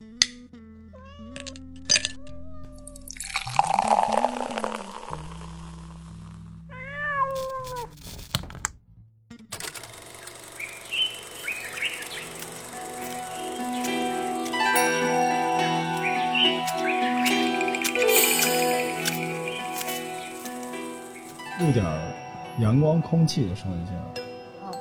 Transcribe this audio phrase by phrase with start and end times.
[0.00, 0.06] 录
[21.72, 22.12] 点儿
[22.58, 24.02] 阳光、空气的声音进来，
[24.62, 24.72] 哦，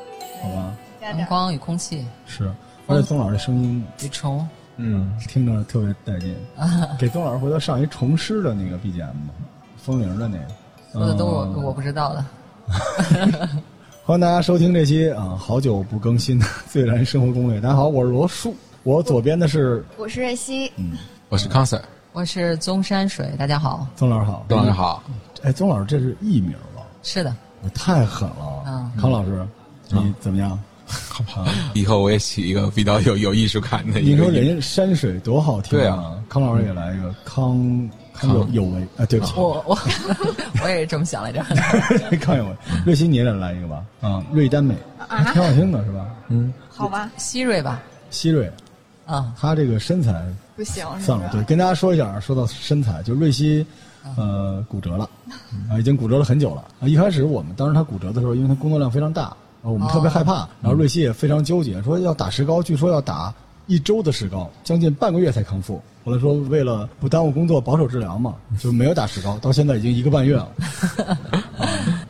[0.42, 0.74] 好吧？
[1.02, 2.08] 阳光与空气。
[2.26, 2.50] 是，
[2.88, 4.48] 而且宗老师的声音与虫，
[4.82, 6.34] 嗯，听着特别带劲。
[6.98, 9.34] 给宗老师回头上一重师的那个 BGM 吧，
[9.76, 10.46] 风铃的那个。
[10.94, 12.26] 说的都我嗯我不知道的。
[14.06, 17.60] 欢迎大家收听这期啊，好久不更新的 《最燃生活攻略》。
[17.62, 21.84] 大家好，我是罗叔，我左边的是我是瑞希，嗯我是康 Sir，
[22.14, 23.86] 我是宗山水，大家好。
[23.98, 24.46] 宗老师好。
[24.48, 25.04] 宗老师好。
[25.44, 26.82] 哎，宗老师这是艺名吧？
[27.04, 28.64] 是的，我太狠了。
[28.66, 29.46] 嗯康老师，
[29.90, 30.58] 你怎么样？
[31.26, 34.16] 好吧，以后我也起一个比较有有艺术感的你。
[34.18, 36.16] 说人家山水多好听对啊！
[36.30, 39.78] 康老师也来一个康康有有为啊，对不起，我我
[40.64, 41.42] 我也是这么想来着。
[42.22, 42.52] 康有为。
[42.86, 43.84] 瑞希你也得来一个吧？
[44.02, 44.76] 啊，瑞丹美，
[45.08, 46.06] 啊挺好听的是吧？
[46.30, 48.52] 嗯，好吧，希瑞吧，希瑞，
[49.06, 50.24] 啊，他这个身材
[50.56, 53.66] 不行，算了，对，跟大家说一下，说到身材，就瑞希，
[54.18, 55.10] 呃，骨折了，
[55.70, 56.64] 啊，已经骨折了很久了。
[56.82, 63.34] 啊，一开始我们当时他骨折的时候，因为他工作量非常大，啊，我们特别害怕，然后瑞希也非常纠结，说要打石膏，据说要打
[63.68, 65.82] 一周的石膏，将近半个月才康复。
[66.06, 70.50] 后来说为了不耽误工作，保守治疗嘛， 就没有打石膏，到现在已经一个半月了，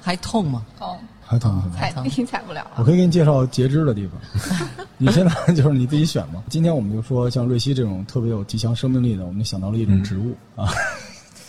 [0.01, 0.63] 还痛吗？
[0.79, 1.75] 哦，还疼是吗？
[1.77, 2.71] 踩地踩不了了。
[2.77, 6.43] 我可以给你介绍截肢的地方， 你现在就是你自己选嘛。
[6.49, 10.69] 今天我们就说像瑞希这种特别有极强生命力的，我们就想到了一种植物、啊，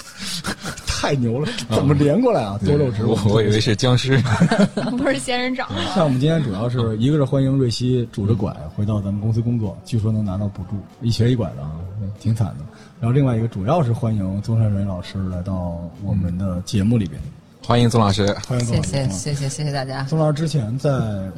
[1.00, 2.60] 太牛了，怎么连过来啊？
[2.62, 4.18] 多肉植物我，以为是僵尸。
[4.98, 5.66] 不是仙人掌？
[5.96, 11.72] 像我们今天主要是一个是欢迎瑞希拄着拐回到咱们公司工作，据说能拿到补助，一瘸一拐的啊，
[12.20, 12.66] 挺惨的。
[13.00, 17.18] 然后另外一个主要是欢迎宗山水老师来到我们的节目里边，
[17.66, 18.26] 欢迎宗老师。
[18.46, 18.90] 欢迎宗老师。
[18.90, 20.02] 谢谢谢谢谢大家。
[20.02, 20.90] 宗老师之前在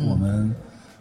[0.08, 0.52] 我们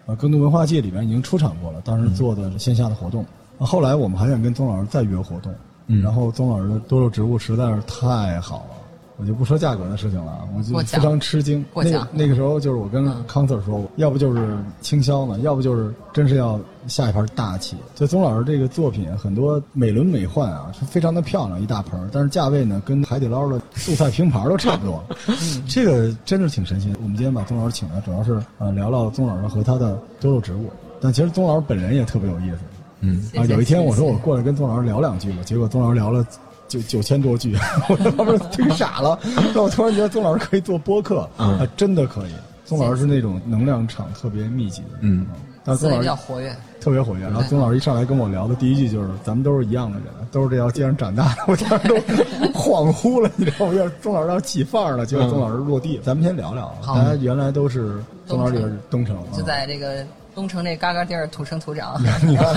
[0.05, 3.25] 呃更多文化界里边已经出场过了，当时做的是线下的活动。
[3.57, 5.51] 呃后来我们还想跟宗老师再约活动，
[5.91, 8.77] 嗯然后宗老师的多肉植物实在是太好了。
[9.17, 11.59] 我就不说价格的事情了，我就非常吃惊。
[11.59, 17.77] 那过奖那个时候就是我跟康 Sir 说，要不就是倾销呢，要不就是真是要下一盘大棋。
[17.93, 25.03] 就宗老师这个作品，很多美轮美奂啊，是非常的漂亮，一大盆，但是价位呢，跟海底捞的素菜拼盘都差不多。
[25.69, 26.97] 这个真的是挺神奇的。
[27.03, 30.71] 我们今天把宗老师请来，主要是呃聊聊宗老师和他的多肉植物。
[30.99, 32.57] 但其实宗老师本人也特别有意思。
[33.01, 36.25] 嗯，啊，有一天我说我过来跟宗老师聊两句吧，结果宗老师聊了
[36.67, 37.55] 九九千多句，
[37.89, 39.19] 我在旁边听傻了。
[39.53, 42.31] 但 我突然觉得宗老师可以做播客，嗯啊，真的可以。
[42.65, 45.25] 宗老师是那种能量场特别密集的，嗯，
[45.65, 47.21] 但宗老师比较活跃，特别活跃。
[47.21, 51.95] 然后宗老师一上来跟我聊的第一句就是：“咱们都是一样的人，都是这条街上长大的。”我当时都
[52.57, 53.73] 恍惚了，你知道吗？
[53.73, 55.99] 要宗老师要起范儿了，结果宗老师落地。
[56.01, 62.55] 咱们先聊聊啊，好大家原来都是宗老师也是东城，就啊在这个东城那嘎嘎地儿土生土长， 你看，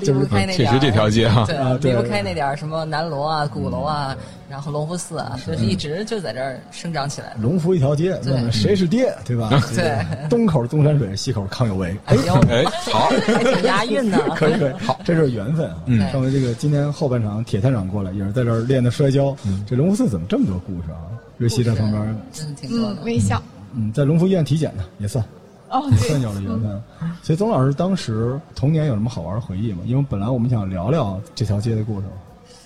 [0.00, 1.44] 离不开那点儿确实这条街哈。
[1.46, 4.16] 对啊对离不开那点儿什么南锣啊、鼓楼啊，
[4.48, 7.36] 然后隆福寺啊，就是一直就在这儿生长起来的。
[7.40, 9.50] 龙福一条街，对问问谁是爹，对吧？
[9.74, 11.96] 对东口东山水，西口康有为。
[12.06, 14.18] 哎，呦，哎，好，还挺押韵呢。
[14.34, 15.76] 可以可以，好，这是缘分啊。
[15.86, 19.34] 嗯上回这个今天后半场铁探长过来，也是在这儿练的摔跤。
[19.46, 21.06] 嗯这隆福寺怎么这么多故事啊？
[21.36, 23.02] 瑞希在旁边，真的挺多嗯，的。
[23.02, 23.40] 微笑。
[23.74, 25.24] 嗯，在隆福医院体检呢，也算
[25.70, 26.82] 哦，也 算对，有了缘分。
[27.22, 29.82] 所以宗老师当时童年有什么好玩的回忆吗？
[29.86, 32.06] 因为本来我们想聊聊这条街的故事。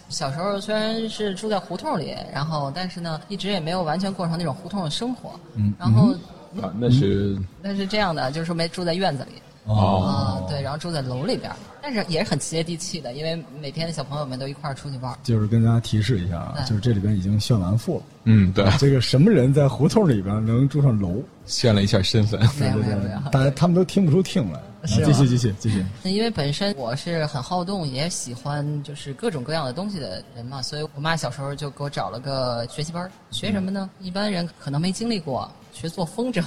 [0.09, 5.31] 小时候虽然是住在胡同里，然后但是呢，一直也没有完全过上那种胡同的生活。
[5.55, 6.13] 嗯然后
[6.63, 9.33] 啊，那是那是这样的，就是说没住在院子里。
[9.67, 11.57] 哦啊，对，然后住在楼里边儿，
[11.87, 15.19] 但是也是很接地气的，因为每天小朋友们都一块儿出去玩儿。
[15.23, 18.03] 就是跟大家提示一下啊，就是这里边已经炫完富了。
[18.25, 21.23] 嗯，对，这个什么人在胡同里边能住上楼？
[21.45, 22.41] 炫了一下身份。
[22.59, 24.59] 对对对大家他们都听不出听来。
[24.87, 25.85] 继续继续继续。
[26.05, 33.91] 因为本身我是很好动，也喜欢就是各种各样的东西的人嘛，所以我妈小时候就给我找了个学习班儿，学什么呢？
[34.01, 36.43] 一般人可能没经历过，学做风筝，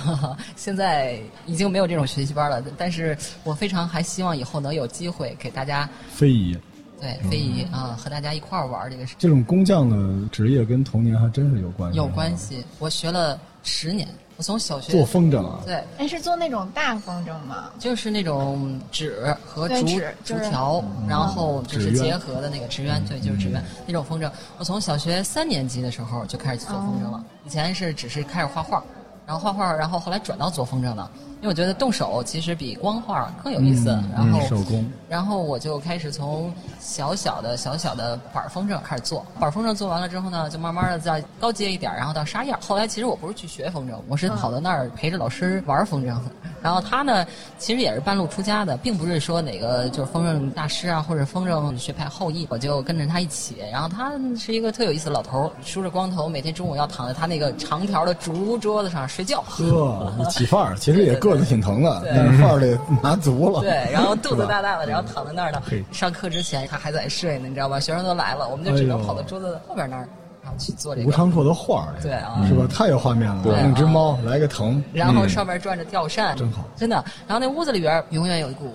[0.56, 2.64] 现在已经没有这种学习班了。
[2.78, 6.58] 但是我非常还希望以后能有机会给大家非遗
[7.00, 11.98] 对非遗啊、和大家一块儿玩儿这个事，这种工匠的职业跟童年还真是有关系。
[11.98, 12.36] 有关。
[12.36, 12.66] 系。
[12.80, 15.84] 我学了十年，我从小学做风筝啊，对。
[16.00, 17.70] 哎，是做那种大风筝吗？
[17.78, 24.32] 就是那种纸和纸就是竹条，然后就是结合的那个纸鸢，对，就是纸鸢那种风筝。
[24.58, 28.84] 我从小学三年级的时候就开始做风筝了，以前是只是开始画画，
[29.28, 31.12] 然后画画，然后后来转到做风筝了。
[31.42, 33.90] 因为我觉得动手其实比光画更有意思。
[34.14, 42.58] 然后嗯手工，然后我就开始从小小的小小的板儿风筝开始做，板儿风筝做完了之后呢，就慢慢的再高阶一点，然后到沙燕。
[42.60, 46.16] 后来其实我不是去学风筝，我是跑到那儿陪着老师玩风筝。
[46.60, 47.26] 然后他呢，
[47.60, 53.58] 其实也是半路出家的，并不是说哪个就是风筝大师啊或者风筝学派后裔，我就跟着他一起。
[53.72, 59.42] 然后他是一个特有意思的老头儿，梳着光头，每天中午要躺在他那个长条的竹桌子上睡觉。
[59.48, 63.62] 呵，你起范儿，其实也个子挺疼的，对但是范儿得拿足了。
[63.62, 65.62] 对，然后肚子大大的，然后躺在那儿呢。
[65.92, 67.80] 上课之前他还在睡呢，你知道吧？
[67.80, 70.08] 学生都来了，我们就只能跑到桌子后边那儿，
[70.44, 71.12] 然后去做这吴个。
[71.12, 72.66] 长硕的画儿，对啊是吧？
[72.68, 76.96] 太有画面了，对弄只猫，来个藤，然后上面转着吊扇，真好真的。
[77.28, 78.74] 然后那屋子里边永远有一股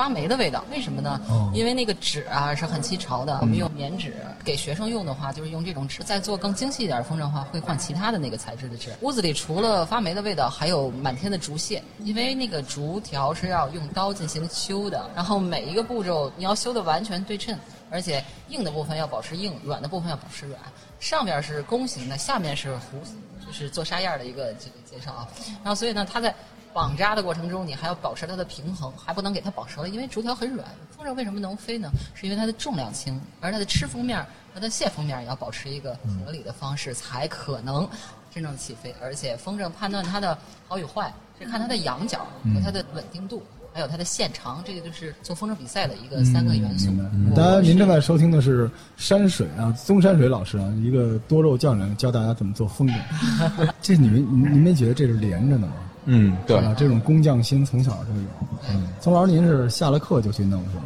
[0.00, 1.20] 发霉的味道，为什么呢？
[1.52, 4.14] 因为那个纸啊是很吸潮的，我们用棉纸。
[4.42, 6.02] 给学生用的话，就是用这种纸。
[6.02, 8.94] 再做更精细一点的风筝的话，会换其他的那个材质的纸。
[9.02, 17.54] 屋子里除了发霉的味道，还有满天的竹屑，因为那个竹条是要用刀进行修的，然后每一个步骤你要修的完全对称。
[17.90, 20.58] 而且硬的部分要保持硬，软的部分要保持软。
[20.98, 23.04] 上面是弓形的，下面是弧，
[23.44, 25.28] 就是做沙样的一个这个介绍啊。
[25.62, 26.34] 然后所以呢，它在
[26.72, 30.66] 绑扎的过程中，你还要保持它的平衡，还不能给它绑折了，因为竹条很软。
[30.96, 31.90] 风筝为什么能飞呢？
[32.14, 37.88] 是因为它的重量轻，而它的吃风面和它的卸风面也要保持一个合理的方式，才可能
[38.30, 38.94] 真正起飞。
[39.02, 40.36] 而且风筝判断它的
[40.68, 43.42] 好与坏，是看它的仰角和它的稳定度。
[43.72, 46.90] 还有它的线长，这个就是做风筝比赛的一个三个元素。
[47.36, 53.72] 当然，您正在收听的是山水啊，宗山水老师啊，一个多肉匠人教大家怎么做风筝。
[53.80, 55.72] 这你们您您没觉得这是连着的吗？
[56.04, 56.60] 嗯，对？
[56.76, 58.28] 这种工匠心从小就有。
[58.70, 60.84] 嗯，宗老师，您是下了课就去弄是吗？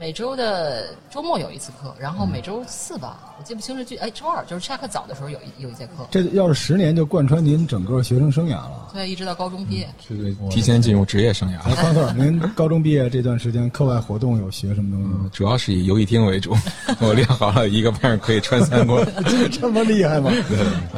[0.00, 8.90] 每周的周末有一次课，然后每周四吧，我记不清是具哎周二就是下课早的时候有一有一节课，这要是十年就贯穿您整个学生生涯了。
[8.92, 9.88] 对，一直到高中毕业。
[10.08, 11.74] 就是提前进入职业生涯来，。
[11.74, 15.30] 方特，您高中毕业这段时间课外活动有学什么东西吗？
[15.32, 16.54] 主要是以游戏厅为主，
[17.02, 19.04] 我练好了一个班可以穿三国。
[19.50, 20.30] 这么厉害吗？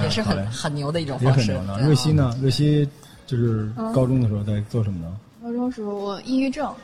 [0.03, 1.57] 也是很很牛的一种方式。
[1.57, 1.83] 很牛的。
[1.87, 2.37] 瑞希呢？
[2.43, 2.87] 瑞希
[3.31, 5.17] 就是高中的时候在做什么呢？
[5.41, 6.75] 高中时候我抑郁症，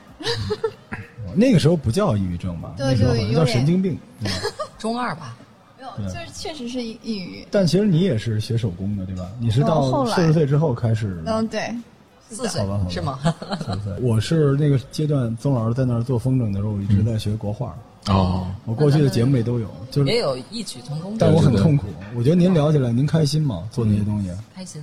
[1.34, 2.72] 那个时候不叫抑郁症吧？
[2.76, 3.98] 对那时候好像叫神经病，
[4.78, 5.36] 中二吧，
[5.76, 7.44] 没有，就是确实是抑抑郁。
[7.50, 9.28] 但其实你也是学手工的，对吧？
[9.40, 11.20] 你是到四十岁之后开始。
[11.26, 11.74] 嗯，对，
[12.30, 13.18] 四岁好吧好吧是吗？
[13.58, 17.76] 四十岁我是那个阶段，宗老师在那儿做风筝的时候，我一直在学国画。
[18.06, 21.88] 哦，我过去的节目里都有，就是也有异曲同工之但我，很痛苦。
[22.14, 23.68] 我觉得您聊起来，您开心吗？
[23.72, 24.80] 做那些东西，开心。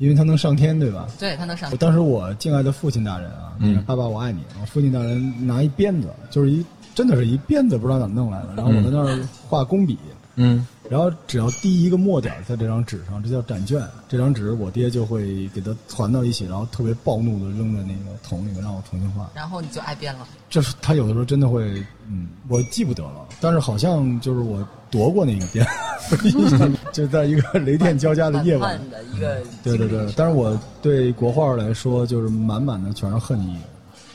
[0.00, 1.06] 因为他能上天，对吧？
[1.18, 4.42] 对他能上我当时我敬爱的父亲大人啊，嗯爸爸我爱你。
[4.58, 6.64] 我父亲大人拿一鞭子，就是一
[6.94, 8.54] 真的是一鞭子，不知道怎么弄来的。
[8.56, 9.98] 然后我在那儿画工笔，
[10.36, 13.82] 嗯，然后只要滴一个墨点在这张纸上，这叫展卷。
[14.08, 19.30] 这张纸我爹就会给它团到一起，然后特别暴怒的扔在那个桶里面，让我重新画。
[19.34, 20.26] 然后你就挨鞭了。
[20.48, 25.64] 就是他有的时候真的会，嗯，我记不得了，但是好像就是我夺过那个鞭，
[26.92, 33.56] 就在一个雷电交加的夜晚的一个对对，对但是我对国画来说，就是满满的全是恨意，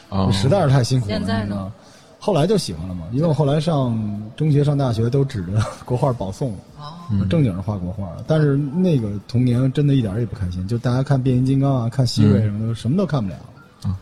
[0.10, 1.12] 哦，实在是太辛苦了。
[1.12, 1.72] 现在呢？
[2.18, 3.96] 后来就喜欢了嘛，因为我后来上
[4.36, 5.52] 中学、上大学都指着
[5.86, 8.10] 国画保送，哦，正经是画国画。
[8.26, 13.38] 但是那个童年真的一点也不开心，就大家看变形金刚啊、看希瑞什么的，什么都看不了，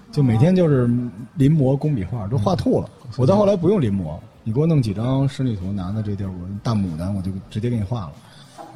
[0.09, 0.87] 就每天就是
[1.35, 2.89] 临摹工笔画，都画吐了。
[3.17, 8.13] 我到后来不用临摹，你给我弄几张仕女图，拿到这地儿，我大牡丹我就直接给你画了。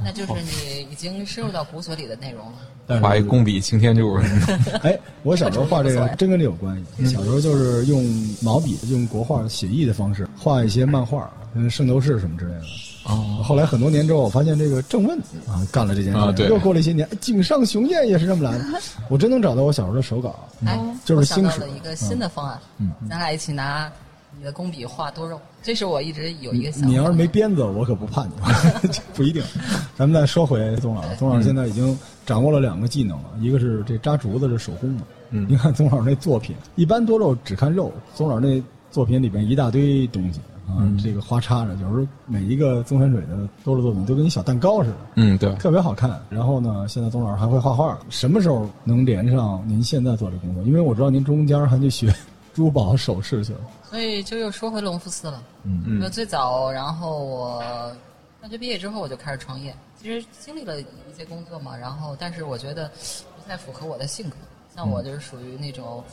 [0.04, 2.54] 那就是你已经深入到骨髓里的内容了。
[2.90, 4.18] 但是画一工笔擎天柱，
[4.82, 7.06] 哎，我小时候画这个真跟这有关系。
[7.08, 8.02] 小时候就是用
[8.42, 12.62] 毛笔，用国画写意的方式画一些漫画，嗯，《圣斗士》什么之类的。
[13.04, 18.66] 哦，后来很多年之后，我发现这个郑问啊干了这件事，啊对又过了一些年，井上雄彦也是这么来的。
[19.10, 23.92] 我真能找到我小时候的手稿，哎，就是我想到星矢一个新的方案，嗯咱俩一起拿
[24.36, 26.88] 你的工笔画多肉，这是我一直有一个想法。
[26.88, 28.32] 你要是没鞭子，我可不怕你，
[29.14, 29.44] 不一定。
[29.96, 35.04] 咱们再说回宗老师，宗老师现在已经掌握了两个技能了，一个是这扎竹子是手工的。
[35.30, 44.96] 嗯你看宗老师那作品，一般多肉只看肉，宗老师那作品里边一大堆东西啊，这个花插着，有时候每一个宗山水的多肉作品都跟一小蛋糕似的。
[45.16, 46.22] 嗯，对，特别好看。
[46.30, 50.64] 然后呢，现在宗老师还会画画，什么时候能连上您现在做这工作？
[50.64, 52.14] 因为我知道您中间还去学
[52.54, 53.60] 珠宝首饰去了。
[53.90, 55.44] 所以就又说回隆福寺了。
[55.64, 57.64] 嗯那最早，然后我
[58.42, 59.76] 大学毕业之后我就开始创业。
[60.02, 60.86] 其实经历了一
[61.18, 62.88] 些工作嘛，然后但是我觉得
[63.36, 64.36] 不太符合我的性格。
[64.76, 66.04] 像我就是属于那种，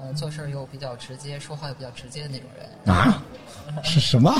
[0.00, 2.94] 呃，做事儿又比较直接，说话又比较直接的那种人。
[2.94, 3.22] 啊？
[3.82, 4.32] 是什么？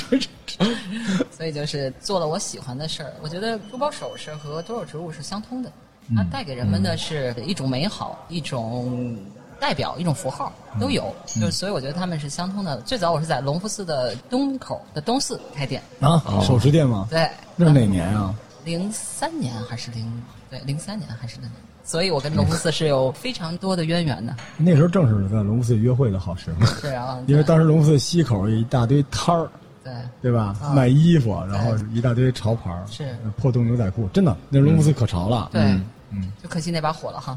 [1.32, 3.12] 所以就是做了我喜欢的事儿。
[3.20, 5.72] 我觉得珠宝首饰和多肉植物是相通的。
[6.16, 9.16] 它带给人们的是一种美好，一种
[9.60, 11.14] 代表，一种符号都有。
[11.26, 12.80] 就是所以我觉得他们是相通的。
[12.80, 17.06] 最早我是在隆福寺的东口的东寺开店，啊，首饰店吗？
[17.10, 18.34] 对，那是哪年啊？
[18.64, 21.50] 零三年还是零对零三年还是零？
[21.82, 24.36] 所以我跟隆福寺是有非常多的渊源的。
[24.56, 29.50] 那时候正是在隆福寺约会的好时候，是啊， 因为当时隆福寺西口有一大堆摊儿，
[29.82, 30.54] 对对吧？
[30.62, 35.48] 啊卖衣服，然后一大堆潮牌儿是破洞牛仔裤，真的，那隆福寺可潮了。
[35.52, 35.62] 对，
[36.10, 37.36] 嗯，就可惜那把火了哈。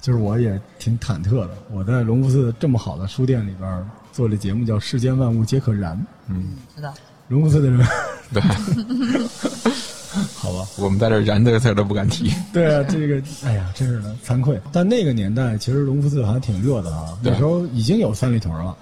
[0.00, 1.50] 就是我也挺忐忑的。
[1.72, 5.96] 我在隆福寺这么好的书店里边做这节目，叫《世间万物皆可燃》。
[6.28, 6.92] 嗯知道，
[7.28, 7.86] 隆福寺的人，
[8.32, 8.40] 对，
[10.34, 12.32] 好吧，我们在这“燃”这个词都不敢提。
[12.52, 14.60] 对啊，这个，哎呀，真是的，惭愧。
[14.72, 17.18] 但那个年代，其实隆福寺还挺热的啊。
[17.22, 18.76] 那时候已经有三里屯了，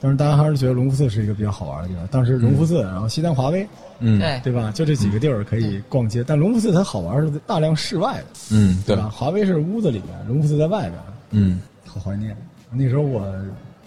[0.00, 2.06] 但是大家还是觉得隆福寺是一个比较好玩的地方。
[2.06, 4.72] 当时隆福寺，然后西单华威，嗯，对对吧？
[4.72, 6.24] 就这几个地儿可以逛街。
[6.26, 9.10] 但隆福寺它好玩是大量室外的，嗯，对对，吧？
[9.10, 10.94] 华威是屋子里面，隆福寺在外边，
[11.32, 12.36] 嗯，好怀念。
[12.72, 13.30] 那时候我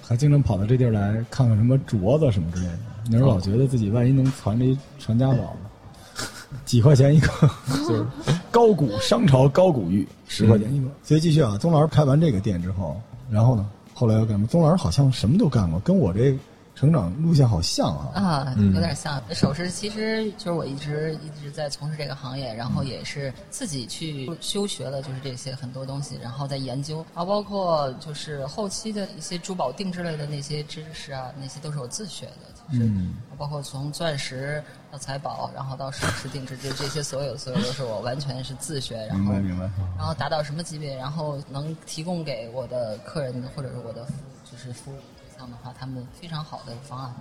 [0.01, 2.79] 还经常跑到这地儿来看看什么镯子什么之类的。
[3.09, 6.27] 那时候老觉得自己万一能传这一传家宝呢，
[6.63, 7.29] 几块钱一个，
[7.87, 8.05] 就是
[8.51, 10.87] 高古商朝高古玉，十块钱一个。
[11.01, 13.01] 所以继续啊，宗老师开完这个店之后，
[13.31, 13.65] 然后呢，
[14.03, 14.45] 后来又干嘛？
[14.47, 16.37] 宗老师好像什么都干过，跟我这
[16.75, 18.11] 成长路线好像啊。
[18.13, 32.52] 啊，嗯有点像首饰，其实就是我一直一直在从事这个行业，然后也是自己去修学了，就是这些很多东西，然后再研究，然后包括就是后期的一些珠宝定制类的那些知识啊，那些都是我自学的。
[32.71, 39.69] 嗯包括从钻石到财宝，然后到首饰定制，就这些所有所有都是我完全是自学，然后明白明白。
[39.97, 44.07] 然后达到什么级别，然后能提供给我的客人或者是我的
[44.49, 47.13] 就是服务对象的话，他们非常好的方案，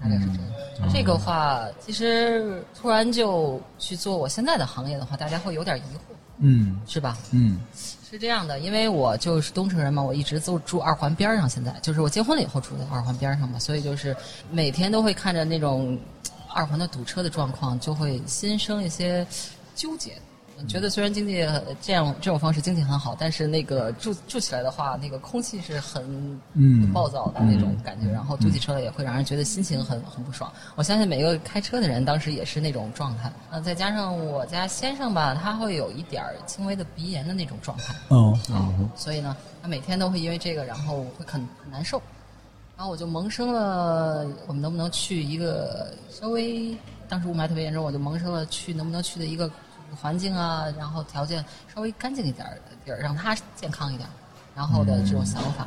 [0.00, 0.92] 大概是这样。
[0.92, 7.16] 这个话，其实突然就去做我现在的行业的话，大家会有点疑惑，嗯是吧？
[7.32, 7.58] 嗯
[8.14, 14.16] 是这样的，因为我就是东城人嘛，我一直都住二环边上，现在就是我结婚了以后住在二环边上嘛，所以就是
[14.52, 15.98] 每天都会看着那种
[16.48, 19.26] 二环的堵车的状况，就会心生一些
[19.74, 20.12] 纠结。
[20.66, 30.52] 觉得虽然经济呃这样这种方式经济很好，但是那个住住起来的话，那个空气是很嗯暴躁的那种感觉，然后堵起车来也会让人觉得心情很很不爽。
[30.76, 33.30] 我相信每个开车的人当时也是那种状态。
[33.50, 38.38] 呃，再加上我家先生吧，他会有一点儿轻微的鼻炎的那种状态，哦
[38.94, 42.00] 所以呢，他每天都会因为这个，然后会很很难受。
[42.76, 46.76] 然后我就萌生了，我们能不能去一个稍微
[47.08, 49.48] 当时雾霾特别严重，我就萌生了去能不能去的一个
[49.94, 54.12] 环境啊，然后条件稍微干净一点儿的地儿，让它健康一点儿，
[54.54, 55.66] 然后的这种想法。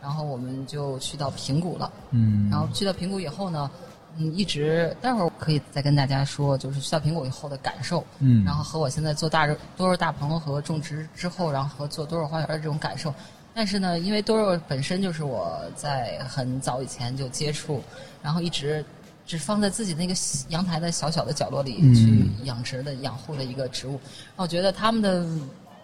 [0.00, 1.90] 然后我们就去到平谷了。
[2.12, 3.68] 嗯然后去到平谷以后呢，
[4.16, 8.02] 嗯，一直待会儿可以再跟大家说，就是去到平谷以后的感受。
[8.20, 13.12] 嗯然后和我现在做大肉多肉大棚和种植之后，然后和做多肉花园的这种感受。
[13.52, 17.82] 但是呢，因为多肉本身就是我在很早以前就接触，
[18.22, 18.84] 然后一直
[19.28, 20.14] 只放在自己那个
[20.48, 23.92] 阳台的小小的角落里嗯去养殖的、养护的一个植物。
[23.92, 25.24] 然后我觉得他们的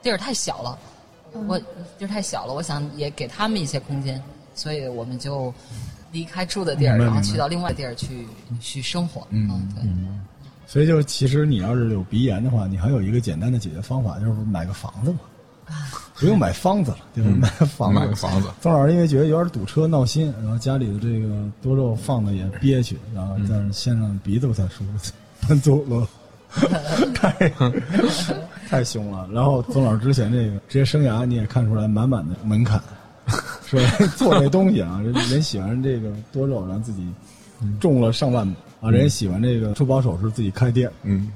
[0.02, 0.78] 地儿太小了，
[1.46, 1.58] 我
[1.98, 4.20] 地儿太小了，我想也给他们一些空间，
[4.54, 5.52] 所以我们就
[6.10, 8.26] 离开住的地儿，然后去到另外地儿去
[8.60, 9.26] 去生活。
[9.28, 9.84] 嗯对。
[10.66, 15.18] 所以就是，其实你要是有鼻炎的话，你还有一个简单的解决方法，就是买个房子嘛，
[16.24, 17.30] 不用买房子了，对吧？
[17.30, 18.48] 嗯买个房子，买个房子。
[18.60, 21.28] 宗老师因为觉得有点堵车闹心，然后家里的这个
[21.62, 25.12] 多肉放的也憋屈，然后但是先生鼻子不太舒服，
[25.46, 26.08] 搬走了，
[27.14, 27.52] 太
[28.68, 29.28] 太凶了。
[29.32, 32.80] 然后宗老师之前这个职业生涯你也看出来满满的门槛，
[33.66, 33.80] 说
[34.16, 37.06] 做这东西啊，人人喜欢这个多肉，然后自己
[37.80, 40.90] 种了上万亩啊，人家喜欢这个珠宝首饰，自己开店。
[41.02, 41.30] 嗯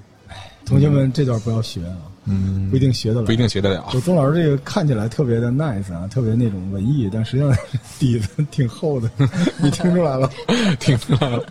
[0.64, 1.96] 同学们这段不要学啊，
[2.28, 3.86] 嗯，不一定学得了，不一定学得了。
[3.90, 7.56] 就宗老师这个看起来特别的 nice 啊，特别那种文艺，但实际上
[7.98, 9.10] 底子挺厚的，
[9.62, 10.30] 你听出来了？
[10.78, 11.42] 听出来了，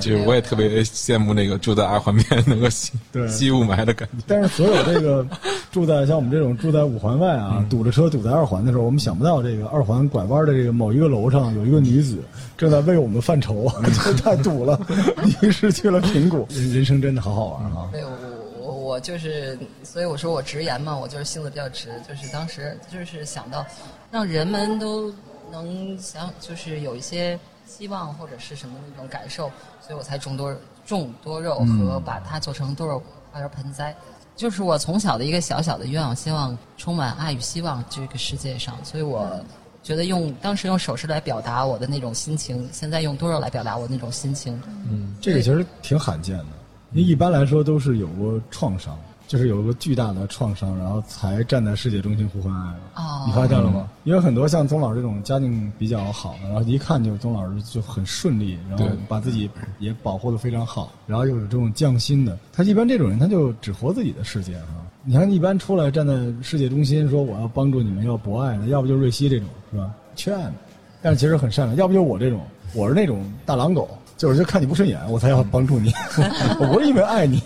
[0.00, 4.24] 就是我也特别羡慕那个住在二环边能够吸对吸雾霾的感觉。
[4.26, 5.26] 但是所有这个
[5.72, 12.18] 住在像我们这种住在五环外啊，堵着车堵在二环的时候，我们想不到这个二环拐弯的这个某一个楼上有一个女子
[12.56, 13.70] 正在为我们犯愁，
[14.04, 14.78] 这 太堵了，
[15.42, 16.46] 于是去了平谷。
[16.50, 17.88] 人人生真的好好玩啊！
[17.92, 18.00] 对，
[18.90, 23.64] 我就是，所以我说我直言嘛，我就是性子比较直，就是当时就是想到，
[24.10, 25.14] 让人们都
[25.52, 29.48] 能想，就是有一些希望或者是什么那种感受，
[29.80, 30.52] 所以我才种多
[30.84, 33.94] 种多肉和把它做成多肉花园盆栽。
[34.34, 39.40] 就是我从小的一个小小的愿望，希望充满爱与希望这个世界上，所以我
[39.84, 44.60] 觉得用当时用手势来表达我的那种心情，现在用多肉来表达我那种心情。
[44.90, 46.46] 嗯这个其实挺罕见的，
[46.92, 48.96] 因为一般来说都是有过创伤，
[49.28, 52.74] 就是有个巨大的创伤，然后才站在世界中心呼唤爱。
[52.96, 53.88] 哦你发现了吗？
[54.04, 64.66] 因为很多像宗老师这种家境比较好的，然后一看就宗老师就很顺利，然后把自己也保护的非常好，然后又有这种匠心的，他一般这种人他就只活自己的世界啊。
[65.04, 69.90] 你看，一般出来站在世界中心说我要帮助你们，要博爱的，要不就瑞希这种是吧？
[70.16, 70.54] 缺爱的，
[71.02, 72.40] 但是其实很善良；要不就我这种，
[72.74, 73.88] 我是那种大狼狗，
[74.20, 75.90] 就是就看你不顺眼，我才要帮助你，
[76.60, 77.42] 我不是因为爱你。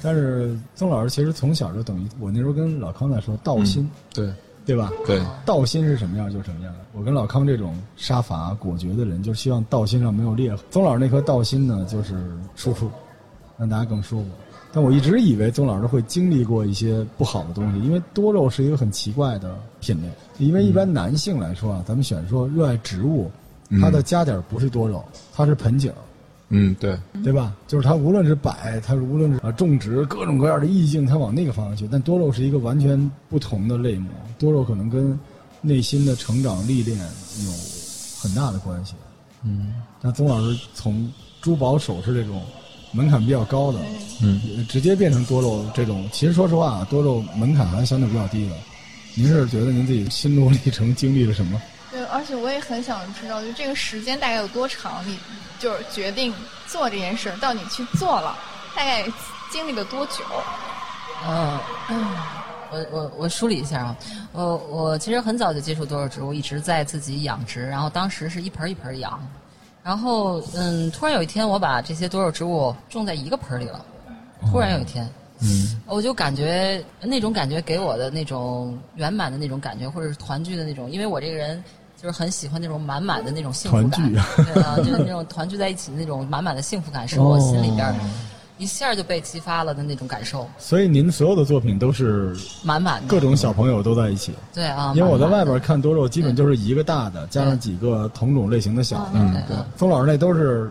[0.00, 4.32] 但是曾老师其实从小就等于我那时候跟老康在说道心，对
[4.64, 4.90] 对吧？
[5.06, 6.74] 对，道心是什么样就是什么样。
[6.94, 10.58] 我跟老康这种杀伐果决的人，就是希望道心上没有裂痕。
[10.70, 12.14] 曾老师那颗道心呢，就是
[12.56, 12.90] 舒服，
[13.58, 14.28] 让大家更舒服。
[14.72, 20.08] 但我一直以为宗老师会经历过一些不好的东西，因为多肉是一个很奇怪的品类。
[20.38, 23.30] 因为一般男性来说啊，咱们选说热爱植物，
[23.80, 25.92] 它的加点不是多肉，它是盆景。
[26.50, 27.54] 嗯对，对吧？
[27.66, 31.86] 就是它无论是摆，它无论是啊种植各种各样的意境，它往那个方向去。
[31.92, 32.98] 但多肉是一个完全
[33.28, 34.08] 不同的类目，
[34.38, 35.18] 多肉可能跟
[35.60, 37.50] 内心的成长历练有
[38.18, 38.94] 很大的关系。
[39.44, 42.42] 嗯，那宗老师从珠宝首饰这种
[42.92, 43.78] 门槛比较高的，
[44.22, 48.56] 嗯，直接变成多肉这种，其实说实话啊，多肉门槛还相对比较低的。
[49.14, 51.60] 您是觉得您自己心路历程经历了什么？
[51.98, 55.04] 对，而且我也很想知道，就这个时间大概有多长？
[55.04, 55.18] 你
[55.58, 56.32] 就是决定
[56.64, 58.38] 做这件事，到你去做了，
[58.76, 59.04] 大概
[59.50, 60.22] 经历了多久？
[61.26, 61.58] 嗯，
[62.70, 63.96] 我我我梳理一下啊，
[64.30, 69.20] 我我其实很早就接触多肉植物，一直在自己养殖，然后当时是一盆儿一盆儿养，
[69.82, 73.84] 然后嗯，突然有一天我把这些多肉植物种在一个盆儿里了，
[74.52, 75.12] 突然有一天。
[75.40, 81.62] 嗯，我就感觉那种感觉给我的那种圆满的那种感觉，或者是团聚的那种，因为我这个人
[82.00, 84.20] 就是很喜欢那种满满的那种幸福感，团聚
[84.54, 87.92] 对啊，就是那种团聚在一起的那种满满的幸福感，是我心里边
[88.56, 94.32] 一下就被激发了的那种感受，所以您所有的作品都是满满的各种小朋友都在一起。
[94.54, 99.10] 对啊，因为我在外边看多肉，基本就是一个大的，加上几个同种类型的小的。
[99.14, 100.70] 嗯对，宗老师那都是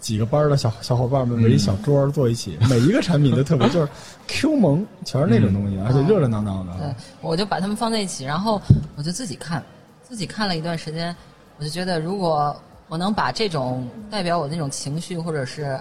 [0.00, 3.88] 几个班的小小伙伴们围一小桌坐一起，每一个产品都特别 就是
[4.26, 6.72] Q 萌，全是那种东西，而且热热闹闹的。
[6.78, 8.60] 对，我就把它们放在一起，然后
[8.96, 9.62] 我就自己看，
[10.08, 11.14] 自己看了一段时间，
[11.58, 15.78] 我就觉得如果我能把这种代表我那种情绪或者是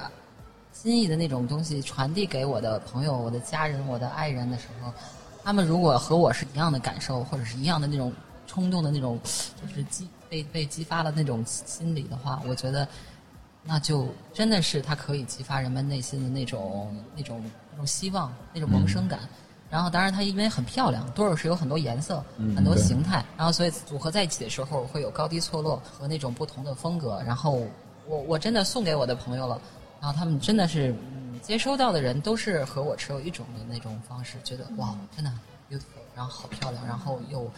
[0.74, 4.92] 心意的那种东西传递给我的朋友、我的家人、我的爱人的时候，
[5.46, 8.12] 他们如果和我是一样的感受，或者是一样的那种
[8.46, 9.18] 冲动的那种，
[9.62, 12.88] 就是激被被激发了那种心理的话，我觉得。
[13.70, 19.20] 那就真的是它可以激发人们内心的那种、那种、那种希望、那种萌生感。
[19.70, 22.24] 然后，当然它因为很漂亮，多肉是有很多颜色、
[22.56, 27.22] 很多形态，然后所以组合在一起的时候会有高低错落和那种不同的风格。
[27.26, 27.68] 然后
[28.08, 29.60] 我我真的送给我的朋友了，
[30.00, 35.32] 然后他们真的是、嗯、接收到的人都是和我持有一种的那种方式，觉得哇，真的
[35.70, 37.50] beautiful，然后好漂亮，然后又。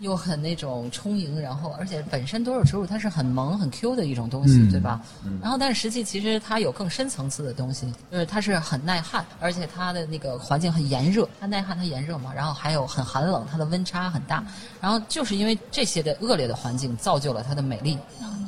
[0.00, 5.00] 又很那种充盈，然后而且本身多肉植物它是很萌很 Q 的一种东西，嗯对吧？
[5.42, 14.40] 然后但是实际其实它有更深层次的东西，就是它是很耐旱，而且它的那个环境很炎热，它耐旱它炎热嘛，然后还有很寒冷，它的温差很大。
[14.80, 17.98] 然后就是因为这些的恶劣的环境造就了它的美丽，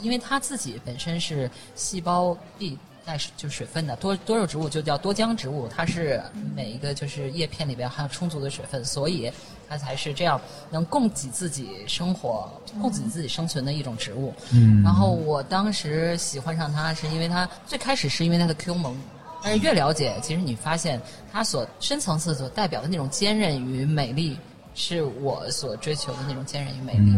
[0.02, 2.78] 因为它自己本身是细胞壁。
[3.10, 6.22] 带就是水分的多多肉植物就叫多浆植物，它是
[6.54, 9.30] 每一个就是叶片里边含有充足的水分，所以
[9.68, 12.48] 它才是这样能供给自己生活、
[12.80, 14.32] 供给自己生存的一种植物。
[14.52, 18.96] 嗯然后我当时喜欢上它，是因为它最开始是因为它的 Q 萌，
[19.42, 21.00] 但是越了解，其实你发现
[21.32, 24.38] 它所深层次所代表的那种坚韧与美丽。
[24.72, 27.10] 是我所追求的那种坚韧与美丽，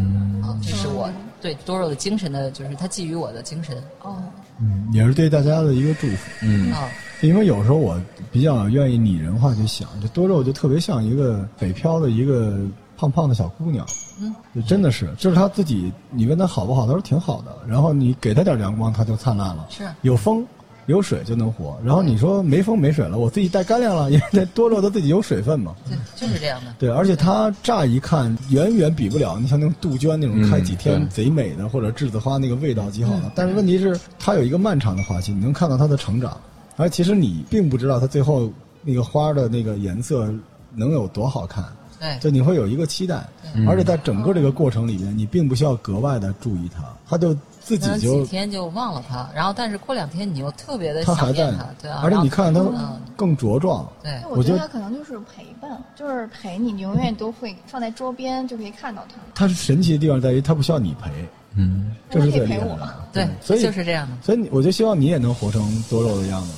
[0.42, 3.76] 啊，这是我对多肉的精神的，就是它寄予我的精神。
[4.00, 4.22] 哦，
[4.62, 6.30] 嗯，也是对大家的一个祝福。
[6.42, 6.72] 嗯。
[6.72, 6.88] 啊，
[7.20, 12.58] 因为有时候我比较愿意拟人化去想，这多肉就特别像一个北漂的一个
[12.96, 13.86] 胖胖的小姑娘，
[14.20, 19.84] 嗯，就真的是，就是她自己，你问她好不好，她说挺好的，然后你给她点阳光，她就灿烂了，是。
[20.02, 20.46] 有风。
[20.86, 25.74] 有水就能活，然后你说没风没水了，我自己带干粮了，因为那多肉它自己有水分嘛。
[25.88, 26.74] 对，就是这样的。
[26.78, 33.30] 对，而且它乍一看远远比不了，你像那种杜鹃那种嗯开几天贼美的，或者栀子花那个味道极好的。
[33.34, 36.36] 但是问题是，它有一个漫长的花期，你能看到它的成长，
[36.76, 38.50] 而其实你并不知道它最后
[38.82, 40.32] 那个花的那个颜色
[40.74, 41.64] 能有多好看。
[42.00, 43.24] 对，就你会有一个期待，
[43.68, 47.32] 而且在整个这个过程里面，你并不需要格外的注意它，它就
[47.64, 52.00] 自己就几天就忘了它，然后但是过两天你又特别的想念它，对啊。
[52.02, 53.88] 而且你看它嗯，更茁壮。
[54.02, 59.16] 对，我觉得可能就是陪伴，就是陪你，你永远都会放在桌边就可以看到它。
[59.34, 61.10] 它是神奇的地方在于，它不需要你陪，
[61.56, 62.94] 嗯，这是它可最厉害的以陪我嘛。
[63.12, 64.16] 对，所以就是这样的。
[64.22, 66.52] 所以你我就希望你也能活成多肉的样子。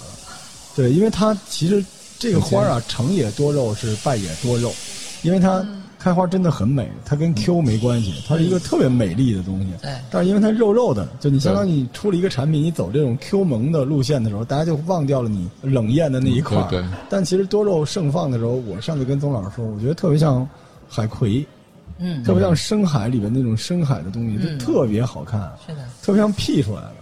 [0.74, 1.84] 对，因为它其实
[2.18, 4.72] 这个花啊，成也多肉，是败也多肉，
[5.22, 5.64] 因为它
[6.04, 9.68] 开花真的很美，它跟 Q 没关系，它是一个特别美丽的东西。
[9.80, 16.68] 对但是因为它肉肉的，就你相当于你出了一个产品，你走这种 Q 萌的路线的时候，大家就忘掉了你冷艳的那一块儿。
[16.68, 20.46] 对对但其实多肉盛放的时候，我上次跟宗老师说，我觉得特别像
[20.86, 21.42] 海葵，
[21.96, 25.80] 嗯，特别像深海里边那种深海的东西，嗯就特别好看，是的。
[26.02, 26.92] 特别像 P 出来的。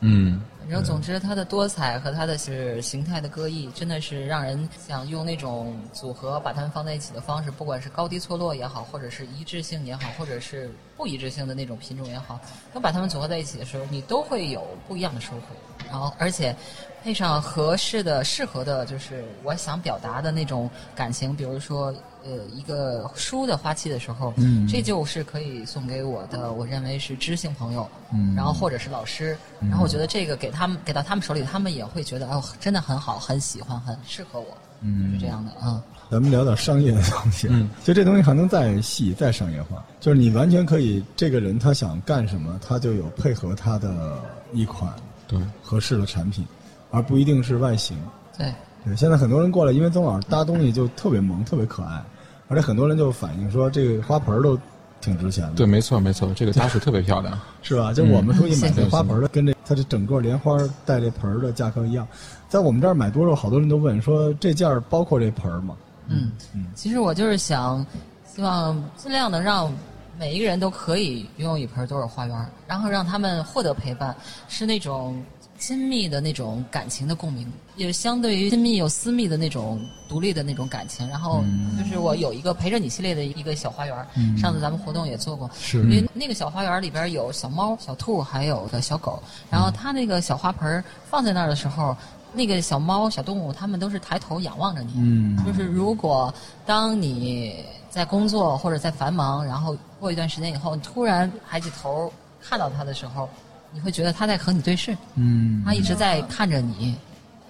[0.00, 12.38] 嗯，然后，总之，它的多彩和它的是形态的各异，真的是让人想用那种组合把它们放在一起的方式，不管是高低错落也好，或者是一致性也好，或者是不一致性的那种品种也好，
[12.74, 15.56] 当把它们组合在一起的时候，你都会有不一样的收获。
[15.88, 16.54] 然后，而且
[17.02, 24.66] 配上合适的、适合的，就是我想表达的那种感情，比如说，呃，一个书的花期的时候，嗯。
[24.66, 28.34] 这就是可以送给我的，我认为是知性朋友，嗯。
[28.34, 34.46] 然后或者是老师，然后我觉得这个给他们给到他们手里，他们也会觉得哦，真的很好，很喜欢，很适合我，
[34.80, 35.12] 嗯。
[35.14, 35.82] 是这样的啊。
[36.10, 44.18] 咱们聊点商业的东西，嗯，就这东西还能再细、再商业化，就是你完全可以，这个人他想干什么，他就有配合他的
[44.54, 44.90] 一款
[45.26, 46.46] 对，合适的产品，
[46.90, 47.94] 而不一定是外形。
[48.38, 48.50] 对，
[48.84, 52.02] 对，现在很多人过来，因为曾老师搭东西就特别萌、特别可爱，
[52.48, 54.58] 而且很多人就反映说这个花盆儿都
[55.00, 57.38] 挺值钱的，对，没错没错，这个搭饰特别漂亮。
[57.62, 57.92] 是吧？
[57.92, 62.06] 就我们出去买这嗯花盆儿的，跟这它这整个莲花带这盆儿的价格一样，
[62.48, 65.76] 在我们这儿买多肉，好多人都问说这件儿包括这盆儿吗？
[66.08, 67.84] 嗯嗯，其实我就是想，
[68.24, 69.70] 希望尽量能让
[70.18, 74.16] 每一个人都可以拥有一盆多肉花园，然后让他们获得陪伴，
[74.48, 75.22] 是那种
[75.58, 81.08] 亲密的那种感情的共鸣，也相对于亲密有私密的那种独立的那种感情。
[81.08, 81.42] 然后
[81.78, 83.96] 就是我有一个陪着你系列的一个小花园，
[84.36, 89.22] 上次咱们活动也做过，是因为那个小花园里边有小猫、小兔，还有个小狗。
[89.50, 91.96] 然后它那个小花盆儿放在那儿的时候，
[92.32, 94.92] 那个小猫、小动物，它们都是抬头仰望着你。
[94.96, 96.32] 嗯就是如果
[96.64, 103.28] 当你在工作或者在繁忙，然后过一段时间以后，你突然抬起头看到它的时候，
[103.72, 106.96] 你会觉得他在和你对视，嗯他一直在看着你。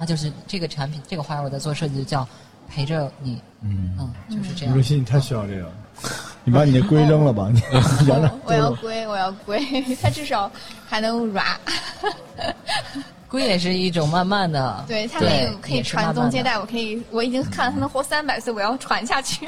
[0.00, 2.24] 他就是这个产品，这个花园我在做设计，就叫
[2.68, 3.42] 陪着你。
[3.62, 4.72] 嗯，嗯，就是这样。
[4.72, 5.72] 刘鑫，你太需要这个了，
[6.44, 7.60] 你把你的龟扔了吧， 你
[8.06, 9.60] 原来我要龟，我要龟，
[10.00, 10.48] 它至少
[10.86, 11.56] 还能 ra。
[13.28, 19.44] 龟也是一种慢慢的，对，它那个可以传宗接代，我可以，我已经看到它能活三百岁，我要传下去。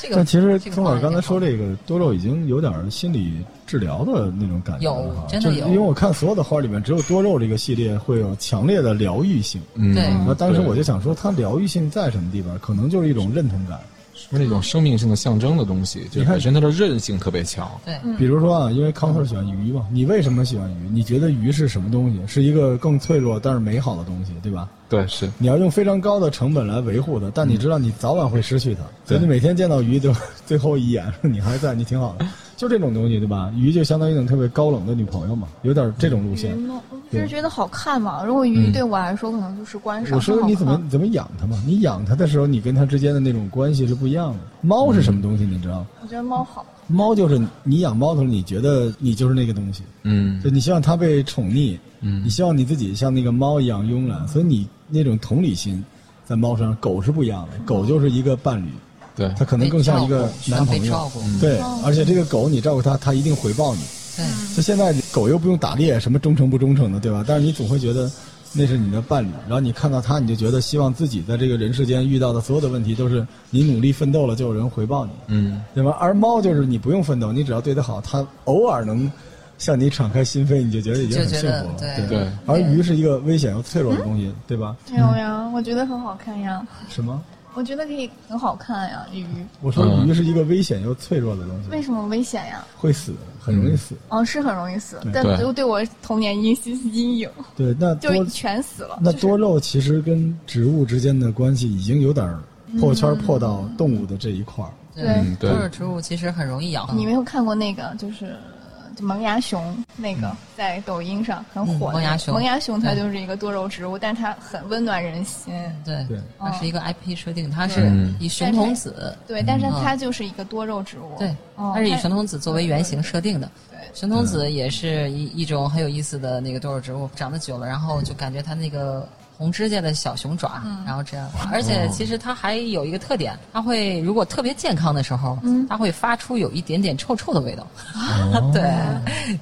[0.00, 9.60] 这个但其实这个宗老师刚才说这个多肉已经有点心理治疗的那种感觉了有哈真的有就因为我看所有的花里面，只有多肉这个系列会有强烈的疗愈性。
[9.74, 12.58] 嗯，对然后当时我就想说，它疗愈性在什么地方？
[12.58, 13.78] 可能就是一种认同感。
[14.12, 17.70] 是那种生命性的象征的东西，就是你看本身它的韧性特别强。
[17.86, 20.88] 对，比如说啊，因为康特喜欢鱼嘛，你为什么喜欢鱼？
[20.92, 22.20] 你觉得鱼是什么东西？
[22.26, 24.68] 是一个更脆弱但是美好的东西，对吧？
[24.90, 30.12] 对，是你要用非常高的成本来维护它，但你知道你早晚会失去它，所以你每天见到鱼就
[30.44, 32.26] 最后一眼， 你还在，你挺好的，
[32.56, 33.52] 就这种东西，对吧？
[33.56, 36.58] 鱼就相当于一种特别高冷的女朋友嘛，有点这种路线。
[36.58, 36.82] 鱼吗？
[36.90, 38.24] 我只是觉得好看嘛。
[38.24, 40.16] 如果鱼对我来说可能就是观赏。
[40.16, 41.56] 我说你怎么怎么养它嘛？
[41.64, 44.38] 你养它的时候，你跟它之间的那种关系是不一样的。
[44.60, 45.44] 猫是什么东西？
[45.44, 45.86] 你知道？
[46.02, 46.66] 我觉得猫好。
[46.90, 50.40] 猫就是你养猫的时候，你觉得你就是那个东西，嗯。
[50.42, 52.22] 就你希望它被宠溺，嗯。
[52.24, 55.82] 你希望你自己像那个猫一样慵懒，所以你那种同理心
[56.26, 58.68] 在猫身上，狗是不一样的，狗就是一个伴侣，
[59.14, 59.32] 对。
[59.38, 61.10] 它可能更像一个男朋友。
[61.40, 63.80] 对，而且这个狗你照顾它，它一定回报你。
[64.16, 67.24] 对，就现在狗又不用打猎，什么忠诚不忠诚的，对吧？
[67.26, 68.10] 但是你总会觉得
[68.52, 75.96] 那是你的伴侣，然后你看到他，你就觉得希望自己在这个人世间遇到的所有的问题都是你努力奋斗了就有人回报你，嗯对吧？
[76.00, 79.10] 而猫就是你不用奋斗，你只要对它好，它偶尔能
[79.58, 81.74] 向你敞开心扉，你就觉得已经很幸福了。
[81.78, 84.74] 对对而鱼是一个危险又脆弱的东西，对吧？
[84.90, 86.66] 没有呀，我觉得很好看呀。
[86.88, 87.22] 什么？
[87.54, 89.26] 我觉得可以很好看呀，鱼。
[89.60, 92.64] 我说嗯鱼是一个危险又脆弱的东西，为什么危险呀？
[92.76, 93.94] 会死，很容易死。
[94.08, 96.56] 哦，是很容易死，但对都对我童年阴
[96.92, 98.98] 阴影，对，那就全死了。
[99.00, 102.38] 那多肉其实跟植物之间的关系已经有点儿
[102.78, 104.70] 破圈儿破到动物的这一块儿。
[104.94, 106.88] 对嗯对多肉植物其实很容易养。
[106.96, 108.59] 你没有看过那个，就是就
[109.00, 112.34] 萌芽熊那个，在抖音上很火萌芽熊。
[112.34, 115.52] 萌芽熊它就是一个多肉植物，但是它很温暖人心。
[115.84, 116.20] 对对。
[116.38, 119.82] 它是一个 IP 设定，它是嗯以熊童子，对，但是嗯。
[119.82, 121.18] 它就是一个多肉植物。
[121.18, 123.50] 对，哦它是以它熊童子作为原型设定的。
[123.70, 123.78] 对。
[123.94, 129.08] 熊童子也是一一种很有意思的那个多肉植物，长得久了，然后就感觉它那个
[129.40, 131.26] 红指甲的小熊爪，然后这样。
[131.50, 137.66] 而且其实它还有一个特点，它会如果特别健康的时候，它会发出有一点点臭臭的味道。
[138.52, 138.62] 对，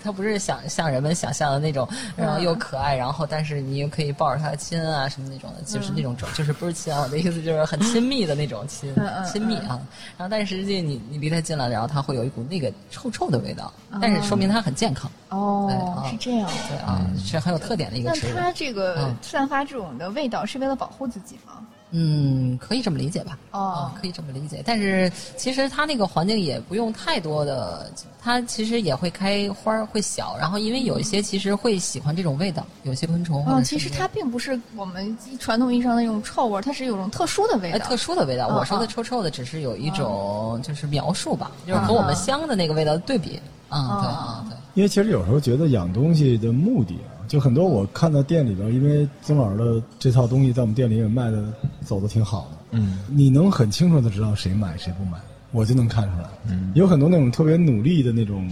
[0.01, 8.95] 它不是想像人们想象的那种，然后又可爱，然后但是你又可以抱着它亲啊什么那种的，就是那种就是不是亲啊，我的意思就是很亲密的那种亲
[9.27, 9.81] 亲密啊。
[10.17, 15.11] 然后但是实际你你离它近了，然后它会有一股那个臭臭的味道，但是说明它很健康。
[15.31, 16.49] 哦，是这样。
[16.69, 18.31] 对啊，是很有特点的一个植物。
[18.35, 21.67] 那它这个散发这种的味道是为了保护自己吗？
[21.91, 23.39] 嗯，可以这么理解吧？
[23.51, 24.63] 哦，可以这么理解。
[24.63, 30.37] 但是其实它那个环境也不用太多的，它其实也会开花儿，会小。
[30.39, 33.43] 然后因为有一些其实会喜欢这种味道，有些昆虫。
[33.47, 37.79] 哦，其实它并不是我们传统意义上的那种臭味，它是有种特殊的味道。
[37.79, 43.41] 特殊的味道，我说的臭臭的只是有一种就是描述吧，就是和我们香的那个味道的对比。
[43.69, 44.57] 啊，对。
[44.75, 51.53] 因为其实有时候觉得养东西的目的啊，就很多我看到店里边，因为曾老师的这套东西在我们店里也卖的
[51.85, 52.59] 走的挺好的。
[52.71, 55.19] 嗯，你能很清楚的知道谁买谁不买，
[55.53, 56.29] 我就能看出来。
[56.49, 58.49] 嗯，有很多那种特别努力的那种，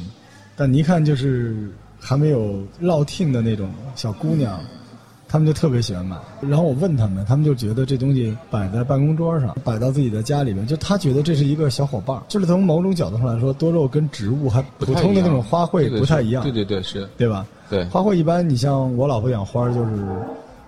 [0.57, 4.59] 但你一看就是还没有落听的那种小姑娘，
[5.37, 6.17] 他们就特别喜欢买。
[6.41, 12.19] 然后我问他们，他们就觉得这东西摆在办公桌上，摆到自己的家里边，就他觉得这是一个小伙伴。
[12.27, 16.43] 就是从某种角度上来说，多肉跟植物还普通的那种花卉不太一样。
[16.43, 17.47] 对对对，是对吧？
[17.69, 19.91] 对，花卉一般，你像我老婆养花，就是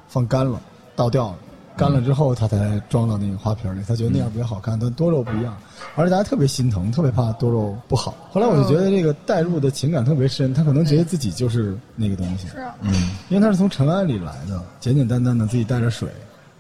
[0.06, 0.60] 放干了，
[0.94, 1.36] 倒掉了。
[1.78, 3.80] 干了之后，他才装到那个花瓶里。
[3.86, 5.56] 他觉得那样比较好看，但多肉不一样，
[5.94, 8.14] 而且大家特别心疼，特别怕多肉不好。
[8.30, 12.48] 后来我就觉得这个带入的情感特别深，他可能觉得自己就是那个东西。
[12.48, 12.92] 是啊，嗯，
[13.28, 16.08] 因为他是从尘埃里来的，简简单单的自己带着水，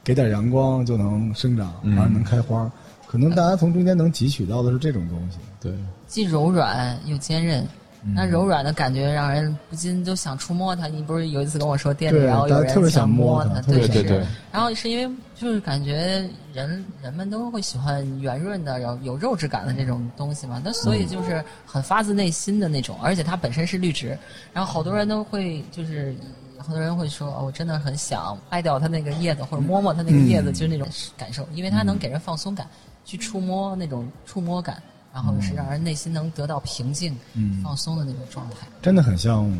[0.04, 2.70] 给点阳光就能生长，反正能开花。
[3.06, 5.38] 可能大家从中间能汲取到的是这种东西。
[5.60, 5.72] 对，
[6.06, 7.66] 既柔软又坚韧。
[8.14, 10.86] 那柔软的感觉让人不禁就想触摸它。
[10.86, 14.26] 你不是有一次跟我说店里，然后有人想摸它，对对对。
[14.52, 20.60] 然后是因为就是感觉人人们都会喜欢圆润的、然后有肉质感的这种东西嘛。
[20.64, 24.18] 那所以就是很发自内心的那种，而且它本身是绿植。
[24.52, 26.14] 然后好多人都会就是
[26.58, 32.66] 很多人会说，哦，我真的很想掰掉它那个叶子，或者摸摸它那个叶子，就是那种感受，因为它能给人放松感，
[33.04, 34.82] 去触摸那种触摸感。
[35.18, 39.52] 然后是让人内心能得到平静、嗯放松的那种状态，真的很像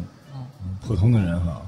[0.86, 1.60] 普通的人哈。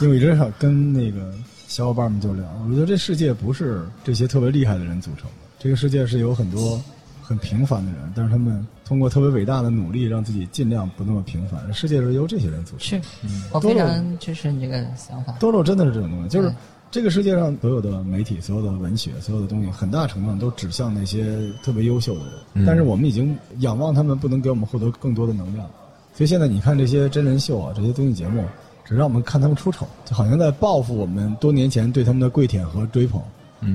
[0.00, 1.34] 因为一直想跟那个
[1.66, 6.80] 小伙伴们就聊，我觉得这世界不是这些特别厉害的人组成的，这个世界是有很多
[7.20, 11.74] 很平凡的人，但是他们通过特别伟大的努力，让自己尽量不那么平凡。
[11.74, 13.02] 世界是由这些人组成。
[13.02, 15.32] 是，我非常支持你这个想法。
[15.40, 16.54] 多肉真的是这种东西，就是。
[16.94, 22.20] 这个世界上所有的媒体、所有的文学、所有的东西，很大程度上都指向那些特别优秀的
[22.54, 22.64] 人。
[22.64, 25.68] 但是我们已经仰望他们，不能给我们获得更多的能量。
[26.14, 28.44] 所以现在你看这些真人秀啊，这些综艺节目，
[28.84, 33.20] 只让我们看他们出丑，就好像在报复我们多年前对他们的跪舔和追捧。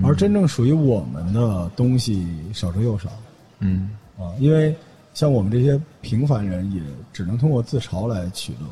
[0.01, 3.09] 而真正属于我们的东西少之又少。
[3.59, 4.73] 嗯啊，因为
[5.13, 8.67] 像我们这些平凡人，也只能通过自嘲来取乐。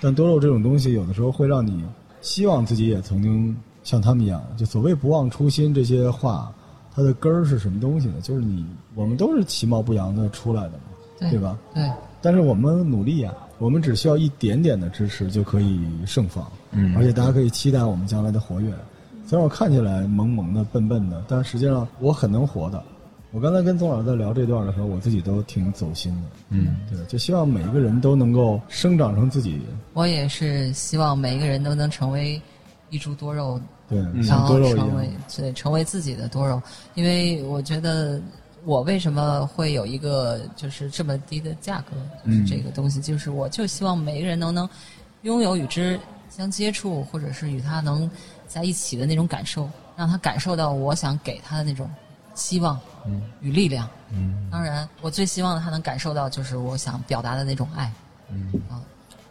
[0.00, 1.84] 但多肉这种东西，有的时候会让你。
[2.24, 6.50] 希望自己也曾经像他们一样，就所谓不忘初心这些话，
[6.90, 8.14] 它的根儿是什么东西呢？
[8.22, 11.58] 就是你我们都是其貌不扬的出来的嘛，对吧？
[11.74, 11.86] 对。
[12.22, 16.96] 但是我们努力呀，我们只需要一点点的支持就可以盛放，嗯。
[16.96, 18.72] 而且大家可以期待我们将来的活跃。
[19.26, 22.82] 虽然我看起来萌萌的、笨笨的，但实际上我很能活的。
[23.34, 26.28] 我刚才跟宗老师在聊这段的时候，我自己都挺走心的。
[26.50, 29.60] 嗯，对，就希望每一个人都能够生长成自己。
[29.92, 32.40] 我也是希望每一个人都能成为
[32.90, 36.62] 一株多肉，对，然后成为对成为自己的多肉。
[36.94, 38.22] 因为我觉得，
[38.64, 41.96] 我为什么会有一个就是这么低的价格？
[42.24, 44.68] 就是这个东西，就是我就希望每一个人都能
[45.22, 45.98] 拥有与之
[46.30, 48.08] 相接触，或者是与他能
[48.46, 51.90] 在一起的那种感受，让他感受到我想给他的那种。
[52.34, 52.78] 希望
[53.40, 57.92] 与力量，嗯，当然，我最希望他能感受到，就是我想表达的那种爱，
[58.28, 58.52] 嗯。
[58.70, 58.80] 啊，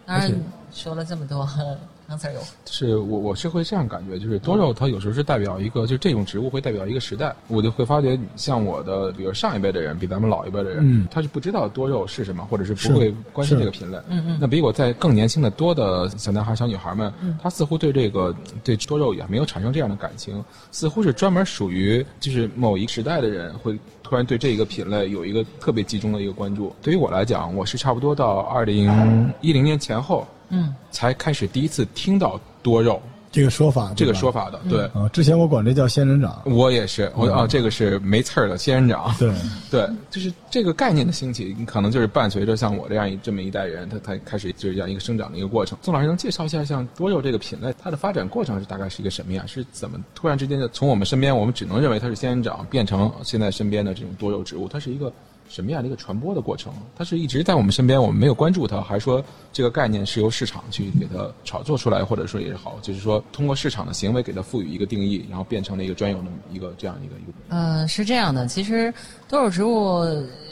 [0.06, 0.32] 当然
[0.74, 1.48] 说了这么多。
[2.06, 13.98] 刚才有，是我我是会这样感觉，就是多肉它有时候是代表一个，就这种植物会代表一个时代，我就会发觉，像我的，比如上一辈的人，比咱们老一辈的人，他是不知道多肉是什么，或者是不会关心这个品类。
[14.10, 14.38] 嗯嗯。
[14.40, 26.76] 那比我在更年轻的多的小男孩、小女孩们，他似乎对这个对多肉也没有产生这样的感情，似乎是专门属于就是某一时代的人会突然对这一个品类有一个特别集中的一个关注。
[26.82, 30.28] 对于我来讲，我是差不多到二零一零年前后。
[30.50, 33.02] 嗯，才开始第一次听到多肉，
[33.34, 34.62] 这个说法，这个说法的。
[34.70, 39.12] 对，啊，之前我管这叫仙人掌，我也是，我啊，这个是没刺儿的仙人掌。
[39.18, 39.34] 对，
[39.72, 45.76] 对，就是这个概念的兴起，可能就是伴随着像我这样一这么一代人，他他开始就是这样一个生长的一个过程。
[45.82, 49.48] 宋老师能介绍一下，像多肉这个品类，它的发展过程是大概是一个什么样？
[49.48, 54.68] 是怎么突然之间就从我们身边，我们只能认为它是仙人掌，变成现在身边的这种多肉植物？
[54.68, 55.12] 它是一个
[55.54, 56.74] 什么样的一个传播的过程？
[56.96, 67.56] 它是一直在我们身边，我们没有关注它，还是说这个概念是由市场去给它炒作出来，或者说也是好，就是说通过市场的行为给它赋予一个定义，然后变成了一个专有的一个这样一个一个。
[67.56, 68.92] 呃，是这样的，其实
[69.30, 70.04] 多肉植物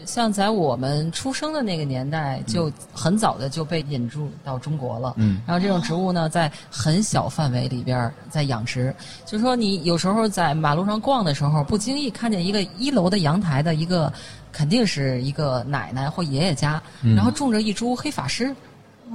[0.05, 5.13] 像在我们出生的那个年代，就很早的就被引入到中国了。
[5.17, 8.93] 嗯，然后这种植物呢，在很小范围里边儿在养殖，
[9.25, 14.11] 就是说你有时候在马路上逛的时候，不经意看见一个一楼的阳台的一个，
[14.51, 18.55] 肯定是一个奶奶或爷爷家，然后种着一株黑法师。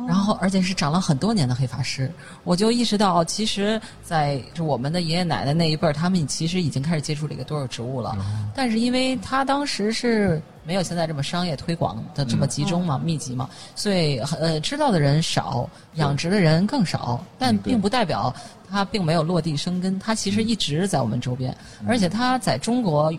[0.07, 2.13] 然后，而且是长了很多年的黑法师，
[2.45, 8.15] 我就意识到，其实，在我们的爷爷奶奶那一辈儿，他们其实已经开始接触这个多肉植物了。
[8.55, 17.19] 但是，因为他当时是没有现在这么商业推广的这么集中嘛、密集嘛，所以呃，知道的人少，养殖的人更少。
[17.39, 18.35] 但并不代表
[18.71, 21.57] 它并没有落地生根，它其实一直在我们周边，
[21.89, 23.11] 而且它在中国。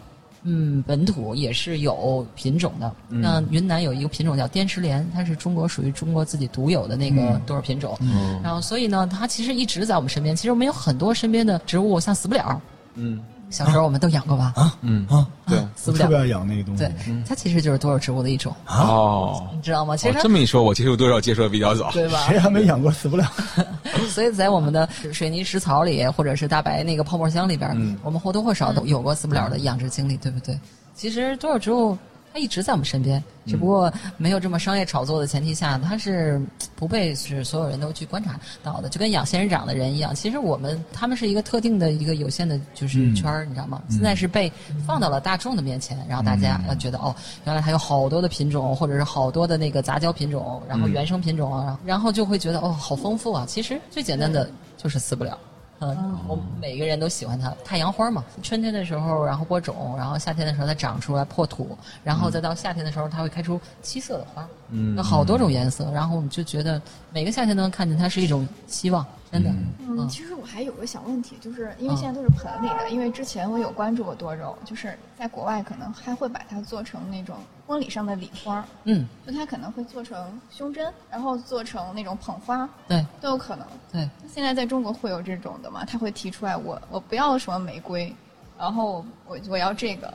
[0.49, 7.97] 嗯，本土也是有品种的，像云南有一个品种叫滇池莲，它是中国属于中国自己独有的那个多肉品种。
[7.99, 10.33] 嗯然后，所以呢，它其实一直在我们身边。
[10.33, 12.61] 其实我们有很多身边的植物，像死不了，
[12.95, 14.53] 嗯小时候我们都养过吧？
[14.55, 16.03] 啊，嗯啊， 对死不了。
[16.03, 16.83] 特别爱养那个东西。
[16.83, 16.91] 对，
[17.27, 19.47] 它其实就是多肉植物的一种，哦。
[19.53, 19.95] 你知道吗？
[19.95, 21.89] 其哦实这么一说，我接触多肉接触的比较早。
[21.91, 22.25] 对吧？
[22.29, 23.25] 谁还没养过死不了？
[24.09, 30.59] 所以在我们的水泥石槽里，或者是大白那个泡沫箱里边，嗯我们或多或少都有过死不了的养殖经历，对不对？
[30.93, 31.97] 其实多肉植物
[32.37, 36.39] 它一直在我们身边，只不过没有这么商业炒作的前提下，它是
[36.75, 40.13] 不被是所有人都去观察到的，就跟养仙人掌的人一样。
[40.13, 43.81] 其实我们他们是一个特定的一个有限的，就是圈儿，你知道吗？
[43.89, 44.53] 现在是被
[44.85, 53.45] 放到了大众的面前，然后大家要觉得哦，原来还有好多的品种，或者是好多的那个杂交品种，然后原生品种啊，然后就会觉得哦，好丰富啊。
[53.47, 54.47] 其实最简单的
[54.77, 55.35] 就是死不了。
[55.79, 57.53] 嗯，我们每个人都喜欢它。
[57.63, 65.91] 太阳花嘛，春天的时候，然后播种，然后夏天的时候它长出来破土，然后再到夏天的时候，它会开出七色的花，嗯有好多种颜色。
[65.91, 69.51] 然后我们就觉得每个夏天都能看见它是一种希望，真的。
[69.79, 77.35] 嗯，其实我还有个小问题，就是因为现在都是盆里的，因为之前我有关注过多肉，就是在国外可能还会把它做成那种
[77.67, 83.67] 婚礼上的礼花，嗯，就它可能会做成胸针，然后做成那种捧花，对都有可能。
[83.91, 85.83] 对，现在在中国会有这种的吗？
[85.85, 88.15] 他会提出来我我不要什么玫瑰，
[88.57, 90.13] 然后我我要这个，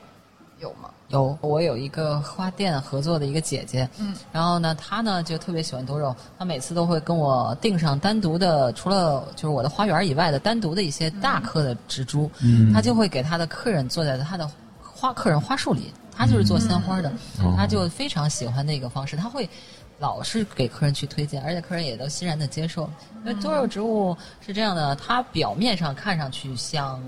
[0.61, 0.89] 有吗？
[1.09, 14.51] 有，我有一个花店合作的一个姐姐，嗯，然后呢，她呢就特别喜欢多肉，她每次都会跟我订上单独的，除了就是我的花园以外的单独的一些大颗的植株，嗯她就会给她的客人坐在她的
[14.83, 17.11] 花客人花束里，她就是做鲜花的，
[17.43, 19.49] 哦她就非常喜欢那个方式，他会。
[19.99, 22.91] 老是给客人去推荐，而且客人也都欣然的接受。
[23.25, 27.01] 因为多肉植物是这样的，它表面上看上去像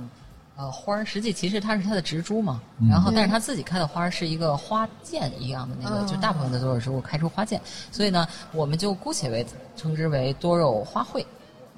[0.54, 2.62] 呃花儿，实际其实它是它的植株嘛。
[2.88, 9.44] 然后，但是它自己开的花儿是一个花剑一样的那个，嗯就大部分的多肉植物开出花剑，所以呢，我们就姑且为
[9.76, 11.24] 称之为多肉花卉。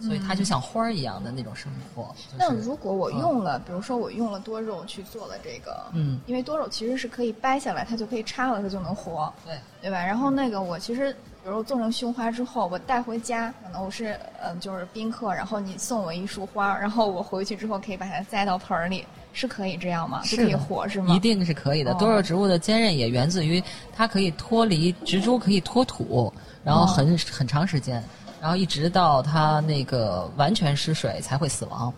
[0.00, 2.14] 所以它就像花儿一样的那种生活。
[2.16, 10.04] 就是那如果我用了，比如说我用了多肉去做了这个，嗯因为多肉其实是可以掰下来，它就可以插了，它就能活，对对吧？
[10.04, 20.22] 然后那个我其实，比如做成胸花之后，我带回家，可能我是嗯、呃就是宾客，然后你送我一束花，然后我回去之后可以把它栽到盆儿里，是可以这样吗？
[20.24, 21.14] 是可以活是吗？
[21.14, 21.92] 一定是可以的。
[21.92, 23.62] 哦多肉植物的坚韧也源自于
[23.94, 26.32] 它可以脱离植株，可以脱土，
[26.62, 28.02] 然后很、很长时间，
[28.40, 31.92] 然后一直到它那个完全失水才会死亡。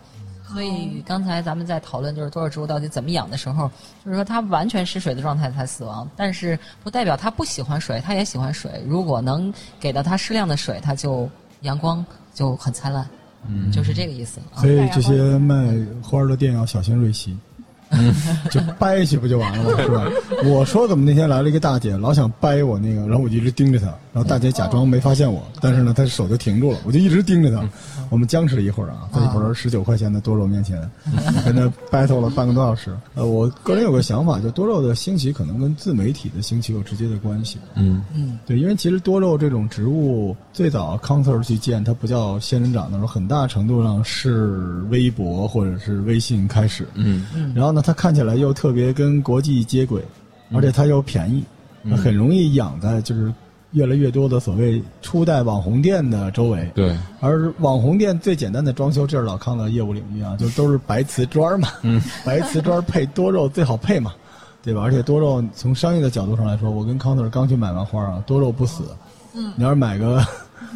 [0.51, 3.69] 所以刚才咱们在讨论就是多肉植物到底怎么养的时候，
[4.03, 8.83] 就是说它完全失水的状态才死亡，但是不代表它不喜欢水，它也喜欢水。
[8.87, 11.29] 如果能给到它适量的水，它就
[11.61, 13.07] 阳光就很灿烂，
[13.47, 14.71] 嗯，就是这个意思啊所。
[14.71, 15.55] 以这些卖
[16.01, 17.13] 花儿的店要小心瑞
[17.91, 18.49] 奇。
[18.51, 19.81] 就掰去不就完了吗？
[19.81, 20.05] 是吧？
[20.45, 27.67] 我说怎么那天来了一个大姐，老想掰我那个，然后我就一直盯着她，然后大姐假装没发现我，但是呢，她手就停住了，我就一直盯着她。
[28.09, 30.89] 我们僵持了一会儿啊，在一盆十九块钱的多肉面前，
[31.45, 32.95] 跟她 battle 了半个多小时。
[33.13, 37.59] 呃，我个人有个想法，就多肉的兴起可能跟自媒体的兴起有直接的关系。
[37.75, 46.87] 嗯嗯对，因为其实多肉这种植物最早康 Sir 去见，它不叫仙人掌的时候，很大程度上是微博或者是微信开始。
[46.95, 50.03] 嗯嗯然后呢，它看起来又特别跟国际接轨，
[50.53, 51.43] 而且它又便宜，
[51.95, 53.33] 很容易养在就是
[53.71, 56.69] 越来越多的所谓初代网红店的周围。
[56.73, 64.13] 对，而网红店最简单的装修，这是老康的业务领域啊，就都是白瓷砖嘛，嗯， 白瓷砖配多肉最好配嘛，
[64.63, 64.81] 对吧？
[64.81, 68.83] 而且多肉从商业的角度上来说，我跟康特刚去买完花啊，多肉不死，
[69.35, 70.25] 嗯，你要是买个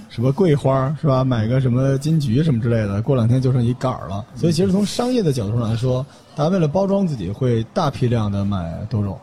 [0.09, 1.23] 什么桂花是吧？
[1.23, 4.25] 买个什么金桔什么之类的，过两天就剩一杆儿了。
[4.35, 6.05] 所以其实从商业的角度上来说，
[6.35, 9.19] 大家为了包装自己，会大批量的买多肉。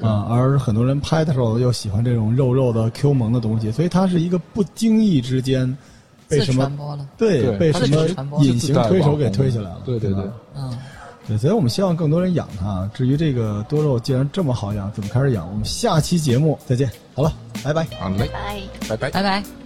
[0.00, 5.76] 啊，而很多人拍的时候又喜欢这种肉肉的 Q 萌的东西，所以它是一个不经意之间
[6.28, 8.06] 被什么传播了对对被什么
[8.42, 10.24] 隐形推手给推起来了，对对对
[10.56, 10.78] 嗯，
[11.26, 12.88] 对，所以我们希望更多人养它。
[12.94, 15.46] 至于这个多肉既然这么好养，怎么开始养？
[15.50, 16.90] 我们下期节目再见。
[17.14, 17.32] 好了，
[17.62, 17.84] 拜拜。
[18.00, 18.60] 好嘞，拜。
[18.88, 19.10] 拜拜。
[19.10, 19.61] 拜拜。